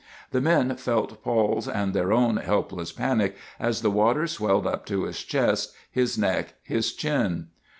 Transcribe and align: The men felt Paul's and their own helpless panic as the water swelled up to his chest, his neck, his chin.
The 0.31 0.41
men 0.41 0.75
felt 0.77 1.23
Paul's 1.23 1.67
and 1.67 1.93
their 1.93 2.11
own 2.11 2.37
helpless 2.37 2.91
panic 2.91 3.35
as 3.59 3.83
the 3.83 3.91
water 3.91 4.25
swelled 4.25 4.65
up 4.65 4.87
to 4.87 5.03
his 5.03 5.21
chest, 5.21 5.75
his 5.91 6.17
neck, 6.17 6.55
his 6.63 6.95
chin. 6.95 7.49